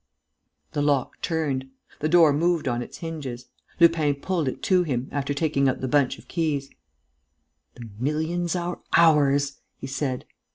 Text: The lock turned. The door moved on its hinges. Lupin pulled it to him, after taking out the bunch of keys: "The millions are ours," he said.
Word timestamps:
The 0.71 0.81
lock 0.81 1.21
turned. 1.21 1.69
The 1.99 2.09
door 2.09 2.33
moved 2.33 2.67
on 2.67 2.81
its 2.81 2.97
hinges. 2.97 3.45
Lupin 3.79 4.15
pulled 4.15 4.47
it 4.47 4.63
to 4.63 4.81
him, 4.81 5.07
after 5.11 5.31
taking 5.35 5.69
out 5.69 5.79
the 5.79 5.87
bunch 5.87 6.17
of 6.17 6.27
keys: 6.27 6.71
"The 7.75 7.87
millions 7.99 8.55
are 8.55 8.79
ours," 8.97 9.61
he 9.77 9.85
said. 9.85 10.25